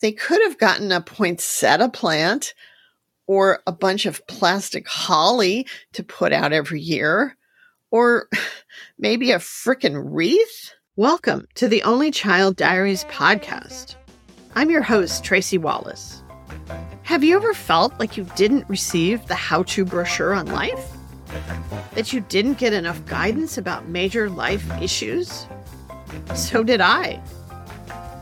they 0.00 0.12
could 0.12 0.42
have 0.42 0.58
gotten 0.58 0.92
a 0.92 1.00
poinsettia 1.00 1.88
plant 1.88 2.54
or 3.26 3.60
a 3.66 3.72
bunch 3.72 4.06
of 4.06 4.24
plastic 4.26 4.86
holly 4.86 5.66
to 5.94 6.02
put 6.04 6.32
out 6.32 6.52
every 6.52 6.80
year, 6.80 7.36
or 7.90 8.28
maybe 8.98 9.32
a 9.32 9.38
frickin' 9.38 10.00
wreath. 10.12 10.72
Welcome 10.96 11.46
to 11.54 11.66
the 11.66 11.82
Only 11.82 12.10
Child 12.10 12.56
Diaries 12.56 13.04
podcast. 13.04 13.96
I'm 14.54 14.70
your 14.70 14.82
host, 14.82 15.24
Tracy 15.24 15.58
Wallace. 15.58 16.22
Have 17.02 17.24
you 17.24 17.36
ever 17.36 17.54
felt 17.54 17.98
like 17.98 18.16
you 18.16 18.24
didn't 18.36 18.68
receive 18.68 19.26
the 19.26 19.34
how 19.34 19.62
to 19.64 19.84
brochure 19.84 20.34
on 20.34 20.46
life? 20.46 20.92
That 21.94 22.12
you 22.12 22.20
didn't 22.20 22.58
get 22.58 22.72
enough 22.72 23.04
guidance 23.06 23.58
about 23.58 23.88
major 23.88 24.28
life 24.28 24.70
issues? 24.80 25.46
So 26.34 26.62
did 26.62 26.80
I. 26.80 27.20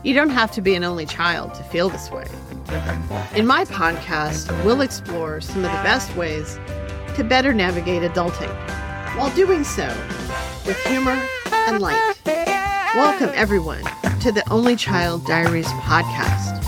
You 0.05 0.13
don't 0.13 0.29
have 0.29 0.51
to 0.51 0.61
be 0.61 0.75
an 0.75 0.83
only 0.83 1.07
child 1.07 1.55
to 1.55 1.63
feel 1.63 1.89
this 1.89 2.11
way. 2.11 2.27
In 3.35 3.47
my 3.47 3.65
podcast, 3.65 4.63
we'll 4.63 4.81
explore 4.81 5.41
some 5.41 5.65
of 5.65 5.71
the 5.71 5.81
best 5.81 6.15
ways 6.15 6.59
to 7.15 7.23
better 7.23 7.55
navigate 7.55 8.03
adulting 8.03 8.53
while 9.17 9.35
doing 9.35 9.63
so 9.63 9.87
with 10.67 10.77
humor 10.85 11.19
and 11.51 11.81
light. 11.81 12.19
Welcome, 12.93 13.31
everyone, 13.33 13.83
to 14.19 14.31
the 14.31 14.43
Only 14.51 14.75
Child 14.75 15.25
Diaries 15.25 15.65
podcast. 15.65 16.61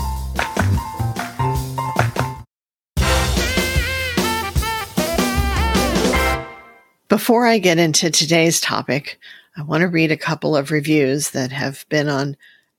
Before 7.08 7.46
I 7.46 7.58
get 7.58 7.78
into 7.78 8.10
today's 8.10 8.60
topic, 8.60 9.20
I 9.56 9.62
want 9.62 9.82
to 9.82 9.86
read 9.86 10.10
a 10.10 10.16
couple 10.16 10.56
of 10.56 10.72
reviews 10.72 11.30
that 11.30 11.52
have 11.52 11.86
been 11.88 12.08
on 12.08 12.36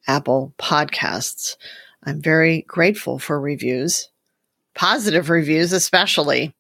Apple 0.10 0.56
Podcasts. 0.58 1.56
I'm 2.04 2.20
very 2.20 2.64
grateful 2.64 3.20
for 3.20 3.40
reviews, 3.40 4.10
positive 4.74 5.30
reviews, 5.30 5.72
especially. 5.72 6.56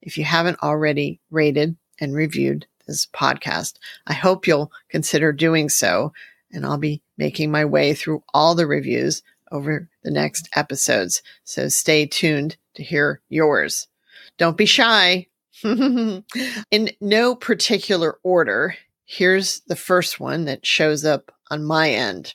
If 0.00 0.16
you 0.16 0.22
haven't 0.22 0.62
already 0.62 1.18
rated 1.32 1.76
and 1.98 2.14
reviewed 2.14 2.66
this 2.86 3.06
podcast, 3.06 3.74
I 4.06 4.12
hope 4.12 4.46
you'll 4.46 4.70
consider 4.88 5.32
doing 5.32 5.68
so. 5.68 6.12
And 6.52 6.64
I'll 6.64 6.78
be 6.78 7.02
making 7.18 7.50
my 7.50 7.64
way 7.64 7.92
through 7.92 8.22
all 8.32 8.54
the 8.54 8.68
reviews 8.68 9.24
over 9.50 9.88
the 10.04 10.12
next 10.12 10.48
episodes. 10.54 11.22
So 11.42 11.68
stay 11.68 12.06
tuned 12.06 12.56
to 12.74 12.84
hear 12.84 13.20
yours. 13.28 13.88
Don't 14.38 14.56
be 14.56 14.66
shy. 14.66 15.26
In 15.64 16.22
no 17.00 17.34
particular 17.34 18.18
order, 18.22 18.76
here's 19.04 19.58
the 19.62 19.76
first 19.76 20.20
one 20.20 20.44
that 20.44 20.64
shows 20.64 21.04
up 21.04 21.32
on 21.50 21.64
my 21.64 21.90
end. 21.90 22.34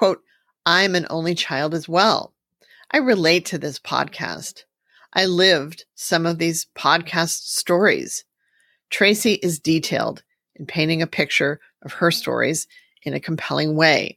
Quote, 0.00 0.22
I'm 0.64 0.94
an 0.94 1.06
only 1.10 1.34
child 1.34 1.74
as 1.74 1.86
well. 1.86 2.32
I 2.90 2.96
relate 2.96 3.44
to 3.44 3.58
this 3.58 3.78
podcast. 3.78 4.64
I 5.12 5.26
lived 5.26 5.84
some 5.94 6.24
of 6.24 6.38
these 6.38 6.68
podcast 6.74 7.48
stories. 7.48 8.24
Tracy 8.88 9.34
is 9.42 9.58
detailed 9.58 10.22
in 10.56 10.64
painting 10.64 11.02
a 11.02 11.06
picture 11.06 11.60
of 11.82 11.92
her 11.92 12.10
stories 12.10 12.66
in 13.02 13.12
a 13.12 13.20
compelling 13.20 13.76
way. 13.76 14.16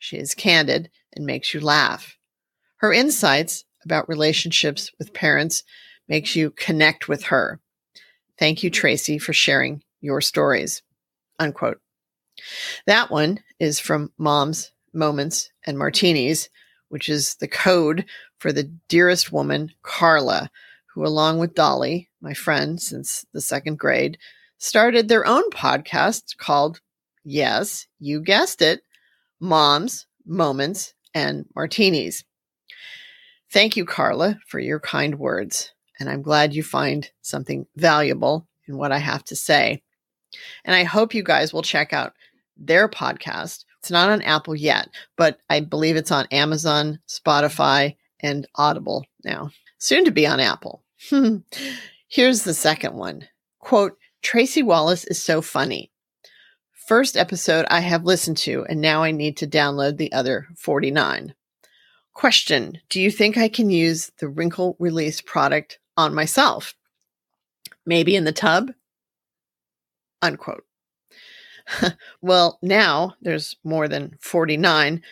She 0.00 0.16
is 0.16 0.34
candid 0.34 0.90
and 1.12 1.24
makes 1.24 1.54
you 1.54 1.60
laugh. 1.60 2.18
Her 2.78 2.92
insights 2.92 3.64
about 3.84 4.08
relationships 4.08 4.90
with 4.98 5.14
parents 5.14 5.62
makes 6.08 6.34
you 6.34 6.50
connect 6.50 7.06
with 7.06 7.22
her. 7.26 7.60
Thank 8.36 8.64
you, 8.64 8.70
Tracy, 8.70 9.18
for 9.18 9.32
sharing 9.32 9.84
your 10.00 10.20
stories. 10.20 10.82
Unquote. 11.38 11.80
That 12.88 13.12
one 13.12 13.44
is 13.60 13.78
from 13.78 14.10
Moms 14.18 14.72
moments, 14.94 15.50
and 15.66 15.78
martinis, 15.78 16.48
which 16.88 17.08
is 17.08 17.34
the 17.36 17.48
code 17.48 18.04
for 18.38 18.52
the 18.52 18.70
dearest 18.88 19.32
woman, 19.32 19.72
Carla, 19.82 20.50
who, 20.94 21.06
along 21.06 21.38
with 21.38 21.54
Dolly, 21.54 22.10
my 22.20 22.34
friend 22.34 22.80
since 22.80 23.24
the 23.32 23.40
second 23.40 23.78
grade, 23.78 24.18
started 24.58 25.08
their 25.08 25.26
own 25.26 25.50
podcast 25.50 26.36
called, 26.36 26.80
yes, 27.24 27.86
you 27.98 28.20
guessed 28.20 28.62
it, 28.62 28.82
Moms, 29.40 30.06
Moments, 30.24 30.94
and 31.14 31.46
Martinis. 31.54 32.24
Thank 33.50 33.76
you, 33.76 33.84
Carla, 33.84 34.38
for 34.46 34.58
your 34.58 34.80
kind 34.80 35.18
words. 35.18 35.72
And 36.00 36.08
I'm 36.08 36.22
glad 36.22 36.54
you 36.54 36.62
find 36.62 37.08
something 37.22 37.66
valuable 37.76 38.48
in 38.66 38.76
what 38.76 38.92
I 38.92 38.98
have 38.98 39.24
to 39.24 39.36
say. 39.36 39.82
And 40.64 40.74
I 40.74 40.84
hope 40.84 41.14
you 41.14 41.22
guys 41.22 41.52
will 41.52 41.62
check 41.62 41.92
out 41.92 42.14
their 42.56 42.88
podcast, 42.88 43.64
it's 43.84 43.90
not 43.90 44.08
on 44.08 44.22
Apple 44.22 44.56
yet, 44.56 44.88
but 45.14 45.40
I 45.50 45.60
believe 45.60 45.94
it's 45.94 46.10
on 46.10 46.26
Amazon, 46.30 47.00
Spotify, 47.06 47.96
and 48.18 48.46
Audible 48.54 49.04
now. 49.26 49.50
Soon 49.76 50.06
to 50.06 50.10
be 50.10 50.26
on 50.26 50.40
Apple. 50.40 50.82
Here's 52.08 52.44
the 52.44 52.54
second 52.54 52.94
one. 52.94 53.28
Quote, 53.58 53.98
Tracy 54.22 54.62
Wallace 54.62 55.04
is 55.04 55.22
so 55.22 55.42
funny. 55.42 55.90
First 56.88 57.14
episode 57.14 57.66
I 57.68 57.80
have 57.80 58.06
listened 58.06 58.38
to, 58.38 58.64
and 58.70 58.80
now 58.80 59.02
I 59.02 59.10
need 59.10 59.36
to 59.36 59.46
download 59.46 59.98
the 59.98 60.14
other 60.14 60.46
49. 60.56 61.34
Question 62.14 62.80
Do 62.88 63.02
you 63.02 63.10
think 63.10 63.36
I 63.36 63.48
can 63.50 63.68
use 63.68 64.10
the 64.18 64.28
wrinkle 64.28 64.76
release 64.78 65.20
product 65.20 65.78
on 65.94 66.14
myself? 66.14 66.72
Maybe 67.84 68.16
in 68.16 68.24
the 68.24 68.32
tub? 68.32 68.70
Unquote. 70.22 70.64
well, 72.20 72.58
now 72.62 73.14
there's 73.22 73.56
more 73.64 73.88
than 73.88 74.16
49. 74.20 75.02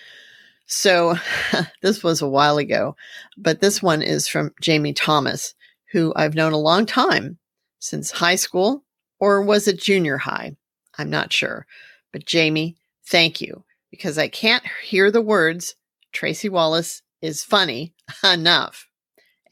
So 0.67 1.17
this 1.83 2.03
was 2.03 2.23
a 2.23 2.29
while 2.29 2.59
ago, 2.59 2.97
but 3.37 3.61
this 3.61 3.83
one 3.83 4.03
is 4.03 4.29
from 4.29 4.53
Jamie 4.61 4.93
Thomas, 4.93 5.55
who 5.93 6.13
I've 6.17 6.35
known 6.35 6.53
a 6.53 6.59
long 6.59 6.87
time 6.87 7.39
since 7.79 8.11
high 8.11 8.37
school, 8.37 8.85
or 9.19 9.43
was 9.43 9.69
it 9.69 9.81
junior 9.81 10.19
high? 10.19 10.57
I'm 10.99 11.11
not 11.11 11.33
sure. 11.33 11.67
But 12.13 12.27
Jamie, 12.27 12.77
thank 13.07 13.41
you, 13.41 13.65
because 13.91 14.19
I 14.19 14.29
can't 14.29 14.65
hear 14.85 15.11
the 15.11 15.21
words 15.23 15.75
Tracy 16.13 16.49
Wallace 16.49 17.03
is 17.21 17.45
funny 17.45 17.95
enough. 18.25 18.87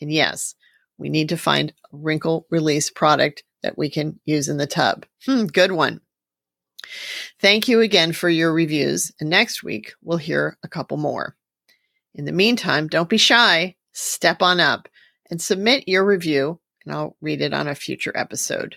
And 0.00 0.12
yes, 0.12 0.54
we 0.98 1.08
need 1.08 1.28
to 1.30 1.36
find 1.36 1.72
a 1.92 1.96
wrinkle 1.96 2.46
release 2.50 2.90
product 2.90 3.42
that 3.62 3.76
we 3.76 3.90
can 3.90 4.20
use 4.24 4.48
in 4.48 4.56
the 4.56 4.66
tub. 4.66 5.06
Hmm, 5.26 5.46
good 5.46 5.72
one. 5.72 6.00
Thank 7.38 7.68
you 7.68 7.80
again 7.80 8.12
for 8.12 8.28
your 8.28 8.52
reviews, 8.52 9.12
and 9.20 9.30
next 9.30 9.62
week 9.62 9.92
we'll 10.02 10.18
hear 10.18 10.56
a 10.62 10.68
couple 10.68 10.96
more. 10.96 11.36
In 12.14 12.24
the 12.24 12.32
meantime, 12.32 12.88
don't 12.88 13.08
be 13.08 13.16
shy, 13.16 13.76
step 13.92 14.42
on 14.42 14.60
up 14.60 14.88
and 15.30 15.40
submit 15.40 15.88
your 15.88 16.04
review, 16.04 16.58
and 16.84 16.94
I'll 16.94 17.16
read 17.20 17.40
it 17.40 17.54
on 17.54 17.68
a 17.68 17.74
future 17.74 18.12
episode. 18.14 18.76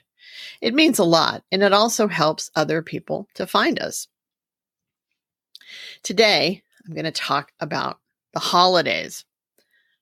It 0.62 0.74
means 0.74 1.00
a 1.00 1.04
lot, 1.04 1.44
and 1.52 1.64
it 1.64 1.74
also 1.74 2.08
helps 2.08 2.52
other 2.56 2.82
people 2.82 3.28
to 3.36 3.48
find 3.48 3.80
us. 3.80 4.08
Today, 6.04 6.62
I'm 6.86 6.94
going 6.94 7.06
to 7.06 7.12
talk 7.12 7.52
about 7.60 8.00
the 8.34 8.40
holidays. 8.40 9.26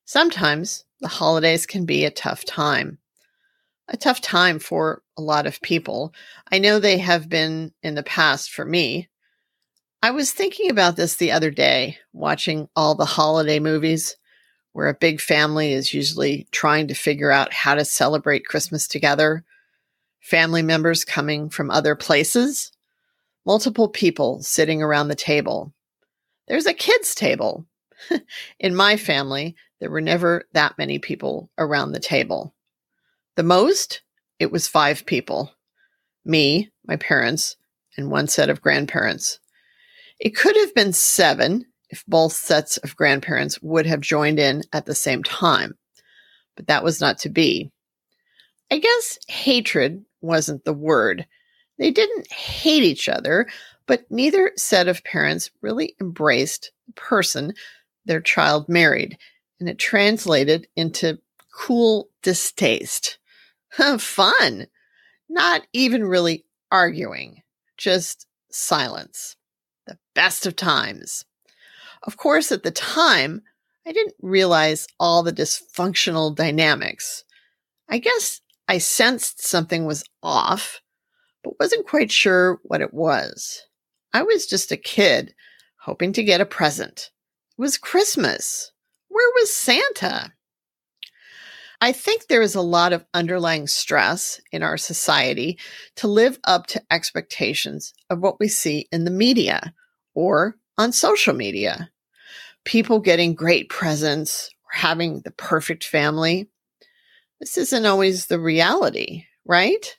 Sometimes 0.04 0.84
the 1.00 1.08
holidays 1.08 1.66
can 1.66 1.84
be 1.84 2.04
a 2.04 2.10
tough 2.10 2.44
time 2.44 2.98
a 3.92 3.96
tough 3.96 4.20
time 4.20 4.58
for 4.58 5.02
a 5.16 5.22
lot 5.22 5.46
of 5.46 5.60
people. 5.60 6.14
I 6.50 6.58
know 6.58 6.78
they 6.78 6.98
have 6.98 7.28
been 7.28 7.72
in 7.82 7.94
the 7.94 8.02
past 8.02 8.50
for 8.50 8.64
me. 8.64 9.08
I 10.02 10.10
was 10.10 10.32
thinking 10.32 10.70
about 10.70 10.96
this 10.96 11.16
the 11.16 11.30
other 11.30 11.50
day, 11.50 11.98
watching 12.12 12.68
all 12.74 12.94
the 12.94 13.04
holiday 13.04 13.60
movies 13.60 14.16
where 14.72 14.88
a 14.88 14.94
big 14.94 15.20
family 15.20 15.72
is 15.72 15.92
usually 15.92 16.48
trying 16.50 16.88
to 16.88 16.94
figure 16.94 17.30
out 17.30 17.52
how 17.52 17.74
to 17.74 17.84
celebrate 17.84 18.46
Christmas 18.46 18.88
together, 18.88 19.44
family 20.20 20.62
members 20.62 21.04
coming 21.04 21.50
from 21.50 21.70
other 21.70 21.94
places, 21.94 22.72
multiple 23.44 23.88
people 23.88 24.42
sitting 24.42 24.82
around 24.82 25.08
the 25.08 25.14
table. 25.14 25.72
There's 26.48 26.66
a 26.66 26.74
kids' 26.74 27.14
table. 27.14 27.66
in 28.58 28.74
my 28.74 28.96
family, 28.96 29.54
there 29.78 29.90
were 29.90 30.00
never 30.00 30.44
that 30.52 30.78
many 30.78 30.98
people 30.98 31.50
around 31.58 31.92
the 31.92 32.00
table. 32.00 32.54
The 33.36 33.42
most, 33.42 34.02
it 34.38 34.52
was 34.52 34.68
five 34.68 35.06
people 35.06 35.52
me, 36.24 36.70
my 36.86 36.96
parents, 36.96 37.56
and 37.96 38.10
one 38.10 38.28
set 38.28 38.48
of 38.48 38.60
grandparents. 38.60 39.40
It 40.20 40.36
could 40.36 40.56
have 40.56 40.74
been 40.74 40.92
seven 40.92 41.66
if 41.90 42.04
both 42.06 42.32
sets 42.32 42.76
of 42.78 42.96
grandparents 42.96 43.60
would 43.60 43.86
have 43.86 44.00
joined 44.00 44.38
in 44.38 44.62
at 44.72 44.86
the 44.86 44.94
same 44.94 45.22
time, 45.22 45.76
but 46.56 46.68
that 46.68 46.84
was 46.84 47.00
not 47.00 47.18
to 47.18 47.28
be. 47.28 47.70
I 48.70 48.78
guess 48.78 49.18
hatred 49.28 50.04
wasn't 50.20 50.64
the 50.64 50.72
word. 50.72 51.26
They 51.78 51.90
didn't 51.90 52.32
hate 52.32 52.84
each 52.84 53.08
other, 53.08 53.48
but 53.86 54.10
neither 54.10 54.52
set 54.56 54.88
of 54.88 55.04
parents 55.04 55.50
really 55.60 55.94
embraced 56.00 56.70
the 56.86 56.92
person 56.92 57.52
their 58.04 58.20
child 58.20 58.68
married, 58.68 59.18
and 59.60 59.68
it 59.68 59.78
translated 59.78 60.66
into 60.76 61.18
cool 61.52 62.08
distaste. 62.22 63.18
Fun. 63.98 64.66
Not 65.28 65.62
even 65.72 66.04
really 66.04 66.44
arguing, 66.70 67.42
just 67.76 68.26
silence. 68.50 69.36
The 69.86 69.98
best 70.14 70.46
of 70.46 70.56
times. 70.56 71.24
Of 72.04 72.16
course, 72.16 72.52
at 72.52 72.62
the 72.62 72.70
time, 72.70 73.42
I 73.86 73.92
didn't 73.92 74.14
realize 74.20 74.86
all 75.00 75.22
the 75.22 75.32
dysfunctional 75.32 76.34
dynamics. 76.34 77.24
I 77.88 77.98
guess 77.98 78.40
I 78.68 78.78
sensed 78.78 79.44
something 79.44 79.84
was 79.84 80.04
off, 80.22 80.80
but 81.42 81.58
wasn't 81.58 81.86
quite 81.86 82.12
sure 82.12 82.60
what 82.62 82.80
it 82.80 82.94
was. 82.94 83.62
I 84.12 84.22
was 84.22 84.46
just 84.46 84.72
a 84.72 84.76
kid 84.76 85.34
hoping 85.80 86.12
to 86.12 86.22
get 86.22 86.40
a 86.40 86.46
present. 86.46 87.10
It 87.58 87.60
was 87.60 87.78
Christmas. 87.78 88.72
Where 89.08 89.28
was 89.34 89.52
Santa? 89.52 90.32
I 91.82 91.90
think 91.90 92.28
there 92.28 92.42
is 92.42 92.54
a 92.54 92.60
lot 92.60 92.92
of 92.92 93.04
underlying 93.12 93.66
stress 93.66 94.40
in 94.52 94.62
our 94.62 94.76
society 94.76 95.58
to 95.96 96.06
live 96.06 96.38
up 96.44 96.68
to 96.68 96.82
expectations 96.92 97.92
of 98.08 98.20
what 98.20 98.38
we 98.38 98.46
see 98.46 98.86
in 98.92 99.04
the 99.04 99.10
media 99.10 99.74
or 100.14 100.54
on 100.78 100.92
social 100.92 101.34
media. 101.34 101.90
People 102.64 103.00
getting 103.00 103.34
great 103.34 103.68
presents 103.68 104.48
or 104.62 104.78
having 104.78 105.22
the 105.22 105.32
perfect 105.32 105.82
family. 105.82 106.48
This 107.40 107.58
isn't 107.58 107.84
always 107.84 108.26
the 108.26 108.38
reality, 108.38 109.24
right? 109.44 109.98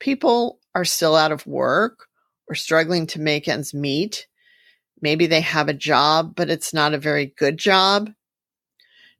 People 0.00 0.58
are 0.74 0.84
still 0.84 1.14
out 1.14 1.30
of 1.30 1.46
work 1.46 2.08
or 2.48 2.56
struggling 2.56 3.06
to 3.06 3.20
make 3.20 3.46
ends 3.46 3.72
meet. 3.72 4.26
Maybe 5.00 5.28
they 5.28 5.42
have 5.42 5.68
a 5.68 5.72
job, 5.72 6.34
but 6.34 6.50
it's 6.50 6.74
not 6.74 6.94
a 6.94 6.98
very 6.98 7.26
good 7.38 7.58
job. 7.58 8.10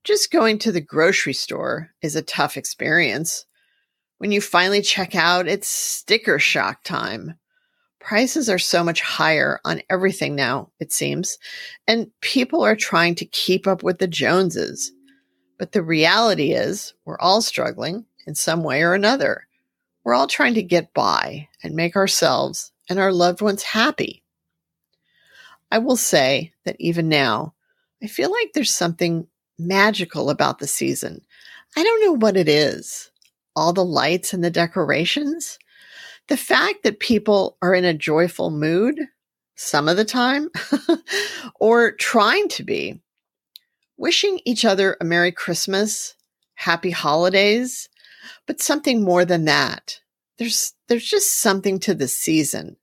Just 0.06 0.30
going 0.30 0.60
to 0.60 0.70
the 0.70 0.80
grocery 0.80 1.32
store 1.32 1.90
is 2.00 2.14
a 2.14 2.22
tough 2.22 2.56
experience. 2.56 3.44
When 4.18 4.30
you 4.30 4.40
finally 4.40 4.80
check 4.80 5.16
out, 5.16 5.48
it's 5.48 5.66
sticker 5.66 6.38
shock 6.38 6.84
time. 6.84 7.34
Prices 7.98 8.48
are 8.48 8.56
so 8.56 8.84
much 8.84 9.00
higher 9.00 9.58
on 9.64 9.82
everything 9.90 10.36
now, 10.36 10.70
it 10.78 10.92
seems, 10.92 11.38
and 11.88 12.12
people 12.20 12.62
are 12.62 12.76
trying 12.76 13.16
to 13.16 13.24
keep 13.24 13.66
up 13.66 13.82
with 13.82 13.98
the 13.98 14.06
Joneses. 14.06 14.92
But 15.58 15.72
the 15.72 15.82
reality 15.82 16.52
is, 16.52 16.94
we're 17.04 17.18
all 17.18 17.42
struggling 17.42 18.04
in 18.28 18.36
some 18.36 18.62
way 18.62 18.84
or 18.84 18.94
another. 18.94 19.48
We're 20.04 20.14
all 20.14 20.28
trying 20.28 20.54
to 20.54 20.62
get 20.62 20.94
by 20.94 21.48
and 21.64 21.74
make 21.74 21.96
ourselves 21.96 22.70
and 22.88 23.00
our 23.00 23.12
loved 23.12 23.40
ones 23.40 23.64
happy. 23.64 24.22
I 25.72 25.78
will 25.78 25.96
say 25.96 26.52
that 26.64 26.76
even 26.78 27.08
now, 27.08 27.54
I 28.00 28.06
feel 28.06 28.30
like 28.30 28.52
there's 28.52 28.70
something 28.70 29.26
magical 29.58 30.30
about 30.30 30.58
the 30.58 30.66
season. 30.66 31.22
I 31.76 31.82
don't 31.82 32.04
know 32.04 32.12
what 32.12 32.36
it 32.36 32.48
is. 32.48 33.10
All 33.54 33.72
the 33.72 33.84
lights 33.84 34.32
and 34.32 34.44
the 34.44 34.50
decorations. 34.50 35.58
The 36.28 36.36
fact 36.36 36.82
that 36.82 37.00
people 37.00 37.56
are 37.62 37.74
in 37.74 37.84
a 37.84 37.94
joyful 37.94 38.50
mood 38.50 38.98
some 39.56 39.88
of 39.88 39.96
the 39.96 40.04
time 40.04 40.50
or 41.60 41.92
trying 41.92 42.48
to 42.48 42.62
be. 42.62 43.00
Wishing 43.96 44.40
each 44.44 44.64
other 44.64 44.96
a 45.00 45.04
Merry 45.04 45.32
Christmas, 45.32 46.14
Happy 46.54 46.90
Holidays, 46.90 47.88
but 48.46 48.60
something 48.60 49.02
more 49.02 49.24
than 49.24 49.46
that. 49.46 50.00
There's 50.38 50.74
there's 50.88 51.06
just 51.06 51.40
something 51.40 51.78
to 51.80 51.94
the 51.94 52.08
season. 52.08 52.76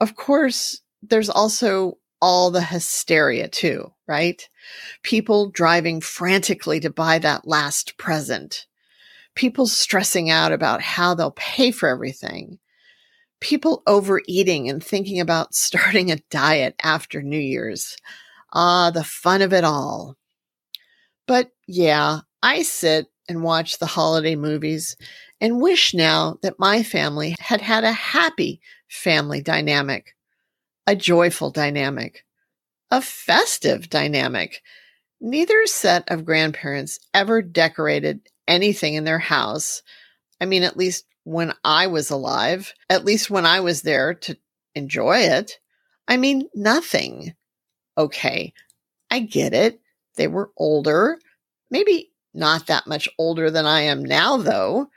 Of 0.00 0.16
course, 0.16 0.82
there's 1.02 1.30
also 1.30 1.98
all 2.20 2.50
the 2.50 2.62
hysteria 2.62 3.48
too, 3.48 3.92
right? 4.06 4.48
People 5.02 5.50
driving 5.50 6.00
frantically 6.00 6.80
to 6.80 6.90
buy 6.90 7.18
that 7.18 7.46
last 7.46 7.96
present. 7.96 8.66
People 9.34 9.66
stressing 9.66 10.30
out 10.30 10.52
about 10.52 10.82
how 10.82 11.14
they'll 11.14 11.32
pay 11.32 11.70
for 11.70 11.88
everything. 11.88 12.58
People 13.40 13.82
overeating 13.86 14.68
and 14.68 14.82
thinking 14.82 15.20
about 15.20 15.54
starting 15.54 16.10
a 16.10 16.18
diet 16.30 16.74
after 16.82 17.22
New 17.22 17.38
Year's. 17.38 17.96
Ah, 18.52 18.90
the 18.90 19.04
fun 19.04 19.42
of 19.42 19.52
it 19.52 19.64
all. 19.64 20.16
But 21.26 21.50
yeah, 21.66 22.20
I 22.42 22.62
sit 22.62 23.06
and 23.28 23.42
watch 23.42 23.78
the 23.78 23.86
holiday 23.86 24.34
movies 24.34 24.96
and 25.40 25.60
wish 25.60 25.92
now 25.94 26.38
that 26.42 26.58
my 26.58 26.82
family 26.82 27.36
had 27.38 27.60
had 27.60 27.84
a 27.84 27.92
happy 27.92 28.60
family 28.88 29.42
dynamic 29.42 30.14
a 30.88 30.96
joyful 30.96 31.50
dynamic, 31.50 32.24
a 32.90 33.02
festive 33.02 33.90
dynamic. 33.90 34.62
Neither 35.20 35.66
set 35.66 36.10
of 36.10 36.24
grandparents 36.24 36.98
ever 37.12 37.42
decorated 37.42 38.22
anything 38.46 38.94
in 38.94 39.04
their 39.04 39.18
house. 39.18 39.82
I 40.40 40.46
mean, 40.46 40.62
at 40.62 40.78
least 40.78 41.04
when 41.24 41.52
I 41.62 41.88
was 41.88 42.08
alive, 42.08 42.72
at 42.88 43.04
least 43.04 43.28
when 43.28 43.44
I 43.44 43.60
was 43.60 43.82
there 43.82 44.14
to 44.14 44.38
enjoy 44.74 45.18
it. 45.18 45.58
I 46.08 46.16
mean, 46.16 46.48
nothing. 46.54 47.34
Okay, 47.98 48.54
I 49.10 49.20
get 49.20 49.52
it. 49.52 49.82
They 50.16 50.26
were 50.26 50.52
older, 50.56 51.18
maybe 51.70 52.12
not 52.32 52.68
that 52.68 52.86
much 52.86 53.10
older 53.18 53.50
than 53.50 53.66
I 53.66 53.82
am 53.82 54.02
now, 54.02 54.38
though, 54.38 54.88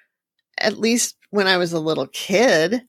at 0.57 0.79
least 0.79 1.17
when 1.31 1.47
I 1.47 1.57
was 1.57 1.73
a 1.73 1.81
little 1.81 2.07
kid. 2.07 2.83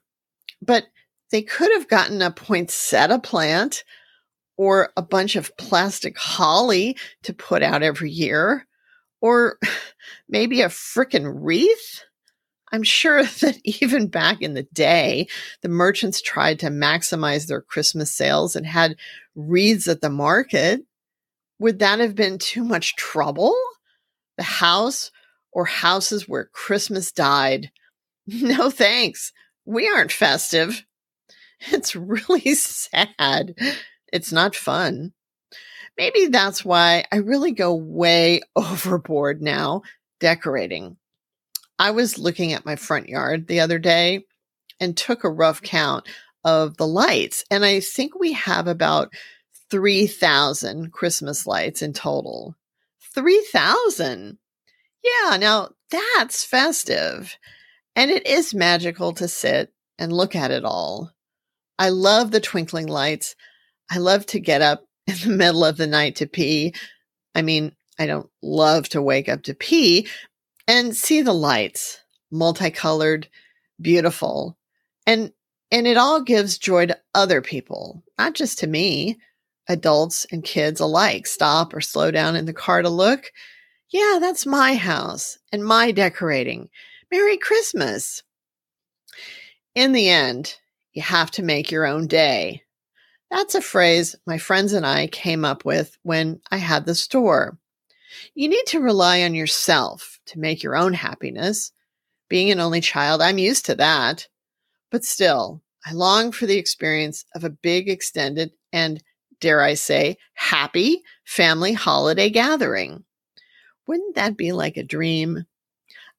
But 0.64 0.84
they 1.32 1.42
could 1.42 1.72
have 1.72 1.88
gotten 1.88 2.22
a 2.22 2.30
poinsettia 2.30 3.18
plant 3.18 3.84
or 4.56 4.90
a 4.96 5.02
bunch 5.02 5.34
of 5.34 5.56
plastic 5.56 6.16
holly 6.16 6.96
to 7.22 7.32
put 7.32 7.62
out 7.62 7.82
every 7.82 8.10
year, 8.10 8.66
or 9.20 9.58
maybe 10.28 10.60
a 10.60 10.68
frickin' 10.68 11.32
wreath. 11.42 12.04
I'm 12.70 12.82
sure 12.82 13.24
that 13.40 13.58
even 13.64 14.08
back 14.08 14.42
in 14.42 14.54
the 14.54 14.68
day, 14.74 15.26
the 15.62 15.68
merchants 15.68 16.20
tried 16.20 16.60
to 16.60 16.68
maximize 16.68 17.46
their 17.46 17.62
Christmas 17.62 18.14
sales 18.14 18.54
and 18.54 18.66
had 18.66 18.96
wreaths 19.34 19.88
at 19.88 20.02
the 20.02 20.10
market. 20.10 20.82
Would 21.58 21.78
that 21.78 21.98
have 21.98 22.14
been 22.14 22.38
too 22.38 22.62
much 22.62 22.94
trouble? 22.96 23.56
The 24.36 24.42
house 24.42 25.10
or 25.50 25.64
houses 25.64 26.28
where 26.28 26.44
Christmas 26.52 27.10
died? 27.10 27.70
No 28.28 28.70
thanks. 28.70 29.32
We 29.64 29.88
aren't 29.88 30.12
festive. 30.12 30.84
It's 31.70 31.94
really 31.94 32.54
sad. 32.54 33.54
It's 34.12 34.32
not 34.32 34.54
fun. 34.54 35.12
Maybe 35.96 36.26
that's 36.26 36.64
why 36.64 37.04
I 37.12 37.16
really 37.16 37.52
go 37.52 37.74
way 37.74 38.40
overboard 38.56 39.42
now 39.42 39.82
decorating. 40.20 40.96
I 41.78 41.90
was 41.90 42.18
looking 42.18 42.52
at 42.52 42.66
my 42.66 42.76
front 42.76 43.08
yard 43.08 43.46
the 43.46 43.60
other 43.60 43.78
day 43.78 44.24
and 44.80 44.96
took 44.96 45.24
a 45.24 45.30
rough 45.30 45.58
mm-hmm. 45.58 45.66
count 45.76 46.08
of 46.44 46.76
the 46.76 46.86
lights, 46.86 47.44
and 47.50 47.64
I 47.64 47.80
think 47.80 48.18
we 48.18 48.32
have 48.32 48.66
about 48.66 49.12
3,000 49.70 50.92
Christmas 50.92 51.46
lights 51.46 51.82
in 51.82 51.92
total. 51.92 52.56
3,000. 53.14 54.38
Yeah, 55.02 55.36
now 55.36 55.70
that's 55.90 56.44
festive. 56.44 57.36
And 57.94 58.10
it 58.10 58.26
is 58.26 58.54
magical 58.54 59.12
to 59.14 59.28
sit 59.28 59.72
and 59.98 60.12
look 60.12 60.34
at 60.34 60.50
it 60.50 60.64
all. 60.64 61.12
I 61.82 61.88
love 61.88 62.30
the 62.30 62.38
twinkling 62.38 62.86
lights. 62.86 63.34
I 63.90 63.98
love 63.98 64.24
to 64.26 64.38
get 64.38 64.62
up 64.62 64.84
in 65.08 65.16
the 65.16 65.36
middle 65.36 65.64
of 65.64 65.76
the 65.76 65.88
night 65.88 66.14
to 66.16 66.28
pee. 66.28 66.74
I 67.34 67.42
mean, 67.42 67.74
I 67.98 68.06
don't 68.06 68.30
love 68.40 68.88
to 68.90 69.02
wake 69.02 69.28
up 69.28 69.42
to 69.44 69.54
pee 69.54 70.06
and 70.68 70.96
see 70.96 71.22
the 71.22 71.34
lights, 71.34 72.00
multicolored, 72.30 73.26
beautiful. 73.80 74.56
And 75.08 75.32
and 75.72 75.88
it 75.88 75.96
all 75.96 76.22
gives 76.22 76.56
joy 76.56 76.86
to 76.86 77.00
other 77.16 77.42
people, 77.42 78.04
not 78.16 78.34
just 78.34 78.60
to 78.60 78.68
me. 78.68 79.18
Adults 79.68 80.24
and 80.30 80.44
kids 80.44 80.78
alike 80.78 81.26
stop 81.26 81.74
or 81.74 81.80
slow 81.80 82.12
down 82.12 82.36
in 82.36 82.46
the 82.46 82.52
car 82.52 82.82
to 82.82 82.90
look. 82.90 83.32
Yeah, 83.88 84.18
that's 84.20 84.46
my 84.46 84.76
house 84.76 85.36
and 85.50 85.64
my 85.64 85.90
decorating. 85.90 86.68
Merry 87.10 87.38
Christmas. 87.38 88.22
In 89.74 89.90
the 89.90 90.08
end, 90.08 90.58
you 90.92 91.02
have 91.02 91.30
to 91.32 91.42
make 91.42 91.70
your 91.70 91.86
own 91.86 92.06
day. 92.06 92.62
That's 93.30 93.54
a 93.54 93.62
phrase 93.62 94.14
my 94.26 94.38
friends 94.38 94.72
and 94.72 94.86
I 94.86 95.06
came 95.06 95.44
up 95.44 95.64
with 95.64 95.96
when 96.02 96.40
I 96.50 96.58
had 96.58 96.84
the 96.84 96.94
store. 96.94 97.58
You 98.34 98.48
need 98.48 98.66
to 98.66 98.80
rely 98.80 99.22
on 99.22 99.34
yourself 99.34 100.18
to 100.26 100.38
make 100.38 100.62
your 100.62 100.76
own 100.76 100.92
happiness. 100.92 101.72
Being 102.28 102.50
an 102.50 102.60
only 102.60 102.82
child, 102.82 103.22
I'm 103.22 103.38
used 103.38 103.66
to 103.66 103.74
that. 103.76 104.28
But 104.90 105.04
still, 105.04 105.62
I 105.86 105.92
long 105.94 106.30
for 106.30 106.44
the 106.44 106.58
experience 106.58 107.24
of 107.34 107.44
a 107.44 107.50
big, 107.50 107.88
extended, 107.88 108.52
and 108.72 109.02
dare 109.40 109.62
I 109.62 109.74
say, 109.74 110.18
happy 110.34 111.02
family 111.24 111.72
holiday 111.72 112.28
gathering. 112.28 113.04
Wouldn't 113.86 114.14
that 114.14 114.36
be 114.36 114.52
like 114.52 114.76
a 114.76 114.84
dream? 114.84 115.46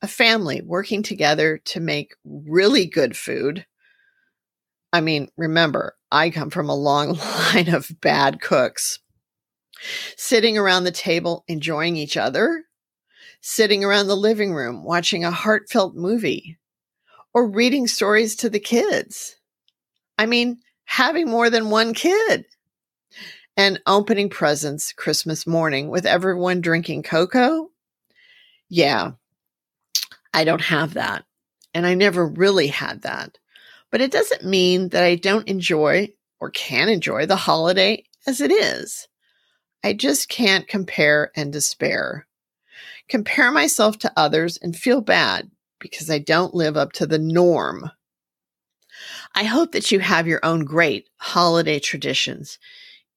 A 0.01 0.07
family 0.07 0.61
working 0.61 1.03
together 1.03 1.59
to 1.65 1.79
make 1.79 2.15
really 2.25 2.85
good 2.85 3.15
food 3.15 3.65
I 4.93 5.01
mean, 5.01 5.27
remember, 5.35 5.97
I 6.11 6.29
come 6.29 6.49
from 6.49 6.69
a 6.69 6.75
long 6.75 7.13
line 7.53 7.67
of 7.69 7.91
bad 8.01 8.39
cooks. 8.41 8.99
Sitting 10.17 10.57
around 10.57 10.83
the 10.83 10.91
table, 10.91 11.43
enjoying 11.47 11.95
each 11.97 12.17
other, 12.17 12.65
sitting 13.41 13.83
around 13.83 14.07
the 14.07 14.17
living 14.17 14.53
room, 14.53 14.83
watching 14.83 15.25
a 15.25 15.31
heartfelt 15.31 15.95
movie, 15.95 16.57
or 17.33 17.47
reading 17.49 17.87
stories 17.87 18.35
to 18.37 18.49
the 18.49 18.59
kids. 18.59 19.37
I 20.17 20.25
mean, 20.27 20.59
having 20.85 21.27
more 21.29 21.49
than 21.49 21.69
one 21.71 21.93
kid. 21.93 22.45
and 23.57 23.79
opening 23.85 24.29
presents 24.29 24.93
Christmas 24.93 25.45
morning 25.47 25.89
with 25.89 26.05
everyone 26.05 26.61
drinking 26.61 27.03
cocoa? 27.03 27.69
Yeah, 28.69 29.13
I 30.33 30.43
don't 30.43 30.61
have 30.61 30.93
that. 30.95 31.25
And 31.73 31.85
I 31.87 31.95
never 31.95 32.25
really 32.27 32.67
had 32.67 33.01
that. 33.01 33.37
But 33.93 34.01
it 34.01 34.11
doesn't 34.11 34.43
mean 34.43 34.89
that 34.89 35.03
I 35.03 35.13
don't 35.13 35.47
enjoy 35.47 36.09
or 36.39 36.49
can 36.49 36.89
enjoy 36.89 37.27
the 37.27 37.35
holiday 37.35 38.03
as 38.25 38.41
it 38.41 38.51
is. 38.51 39.07
I 39.83 39.93
just 39.93 40.29
can't 40.29 40.67
compare 40.67 41.29
and 41.35 41.53
despair. 41.53 42.25
Compare 43.07 43.51
myself 43.51 43.99
to 43.99 44.11
others 44.17 44.57
and 44.57 44.75
feel 44.75 45.01
bad 45.01 45.51
because 45.79 46.09
I 46.09 46.17
don't 46.17 46.55
live 46.55 46.75
up 46.75 46.93
to 46.93 47.05
the 47.05 47.19
norm. 47.19 47.91
I 49.35 49.43
hope 49.43 49.73
that 49.73 49.91
you 49.91 49.99
have 49.99 50.25
your 50.25 50.43
own 50.43 50.65
great 50.65 51.07
holiday 51.17 51.77
traditions, 51.77 52.57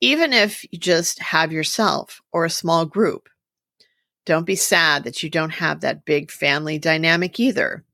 even 0.02 0.34
if 0.34 0.62
you 0.70 0.78
just 0.78 1.20
have 1.20 1.52
yourself 1.52 2.20
or 2.32 2.44
a 2.44 2.50
small 2.50 2.84
group. 2.84 3.30
Don't 4.26 4.44
be 4.44 4.56
sad 4.56 5.04
that 5.04 5.22
you 5.22 5.30
don't 5.30 5.54
have 5.54 5.80
that 5.80 6.04
big 6.04 6.30
family 6.30 6.78
dynamic 6.78 7.40
either. 7.40 7.85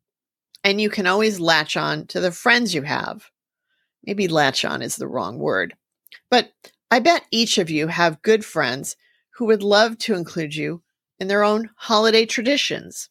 And 0.65 0.81
you 0.81 0.91
can 0.91 1.07
always 1.07 1.41
latch 1.41 1.77
on 1.77 2.07
to 2.09 2.21
the 2.21 2.33
friends 2.33 2.75
you 2.75 2.83
have. 2.83 3.31
Maybe 4.05 4.29
latch 4.29 4.65
on 4.65 4.83
is 4.83 4.97
the 4.97 5.09
wrong 5.09 5.39
word. 5.39 5.75
But 6.31 6.53
I 6.91 6.99
bet 6.99 7.25
each 7.31 7.59
of 7.59 7.71
you 7.71 7.89
have 7.89 8.23
good 8.23 8.45
friends 8.45 8.97
who 9.37 9.47
would 9.47 9.63
love 9.63 9.99
to 9.99 10.15
include 10.15 10.55
you 10.55 10.83
in 11.19 11.29
their 11.29 11.45
own 11.45 11.71
holiday 11.77 12.27
traditions. 12.27 13.09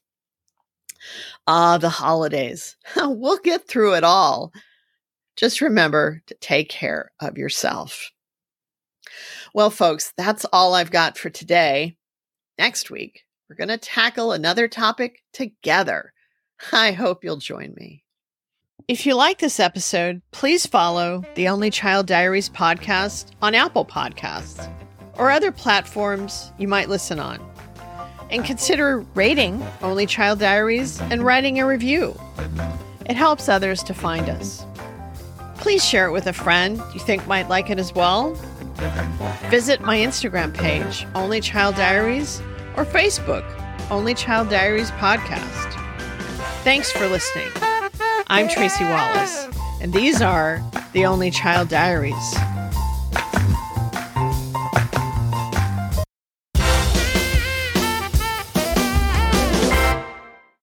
Ah, 1.47 1.77
the 1.77 1.89
holidays. 1.89 2.77
we'll 2.95 3.37
get 3.37 3.67
through 3.67 3.95
it 3.95 4.03
all. 4.03 4.51
Just 5.35 5.61
remember 5.61 6.21
to 6.27 6.35
take 6.35 6.69
care 6.69 7.11
of 7.19 7.37
yourself. 7.37 8.11
Well, 9.53 9.69
folks, 9.69 10.13
that's 10.17 10.45
all 10.53 10.75
I've 10.75 10.91
got 10.91 11.17
for 11.17 11.29
today. 11.29 11.97
Next 12.57 12.91
week, 12.91 13.25
we're 13.49 13.55
going 13.55 13.69
to 13.69 13.77
tackle 13.77 14.31
another 14.31 14.67
topic 14.67 15.23
together. 15.33 16.13
I 16.71 16.91
hope 16.91 17.23
you'll 17.23 17.37
join 17.37 17.73
me. 17.75 18.03
If 18.87 19.05
you 19.05 19.15
like 19.15 19.39
this 19.39 19.59
episode, 19.59 20.21
please 20.31 20.65
follow 20.65 21.23
the 21.35 21.47
Only 21.47 21.69
Child 21.69 22.07
Diaries 22.07 22.49
podcast 22.49 23.31
on 23.41 23.55
Apple 23.55 23.85
Podcasts 23.85 24.69
or 25.15 25.31
other 25.31 25.51
platforms 25.51 26.51
you 26.57 26.67
might 26.67 26.89
listen 26.89 27.19
on. 27.19 27.39
And 28.29 28.43
consider 28.45 28.99
rating 29.13 29.65
Only 29.81 30.05
Child 30.05 30.39
Diaries 30.39 30.99
and 31.01 31.23
writing 31.23 31.59
a 31.59 31.67
review. 31.67 32.19
It 33.05 33.15
helps 33.15 33.49
others 33.49 33.83
to 33.83 33.93
find 33.93 34.29
us. 34.29 34.65
Please 35.57 35.85
share 35.85 36.07
it 36.07 36.11
with 36.11 36.27
a 36.27 36.33
friend 36.33 36.81
you 36.93 36.99
think 36.99 37.27
might 37.27 37.49
like 37.49 37.69
it 37.69 37.77
as 37.77 37.93
well. 37.93 38.33
Visit 39.49 39.81
my 39.81 39.97
Instagram 39.97 40.53
page, 40.53 41.05
Only 41.13 41.39
Child 41.39 41.75
Diaries, 41.75 42.41
or 42.75 42.85
Facebook, 42.85 43.45
Only 43.91 44.13
Child 44.15 44.49
Diaries 44.49 44.91
Podcast. 44.91 45.70
Thanks 46.63 46.91
for 46.91 47.07
listening. 47.07 47.47
I'm 48.27 48.47
Tracy 48.47 48.83
Wallace, 48.83 49.47
and 49.81 49.91
these 49.91 50.21
are 50.21 50.61
the 50.93 51.07
Only 51.07 51.31
Child 51.31 51.69
Diaries. 51.69 52.35